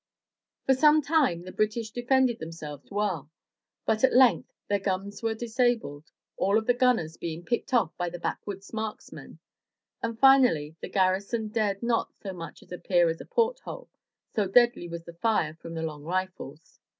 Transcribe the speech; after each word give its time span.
For 0.65 0.73
some 0.73 1.03
time 1.03 1.43
the 1.43 1.51
British 1.51 1.91
defended 1.91 2.39
themselves 2.39 2.89
well, 2.89 3.29
but 3.85 4.03
at 4.03 4.11
^ 4.13 4.15
length 4.15 4.51
their 4.67 4.79
guns 4.79 5.21
were 5.21 5.35
disabled, 5.35 6.11
all 6.37 6.57
of 6.57 6.65
the 6.65 6.73
gunners 6.73 7.17
being 7.17 7.45
picked 7.45 7.71
off 7.71 7.95
by 7.97 8.09
the 8.09 8.17
backwoods 8.17 8.73
marksmen, 8.73 9.37
and 10.01 10.17
finally 10.17 10.75
the 10.81 10.89
garrison 10.89 11.49
dared 11.49 11.83
not 11.83 12.11
so 12.23 12.33
much 12.33 12.63
as 12.63 12.71
appear 12.71 13.09
at 13.11 13.21
a 13.21 13.25
port 13.25 13.59
hole, 13.59 13.89
so 14.33 14.47
deadly 14.47 14.87
was 14.87 15.03
the 15.03 15.13
fire 15.13 15.53
from 15.53 15.75
the 15.75 15.83
long 15.83 16.03
rifles. 16.03 16.79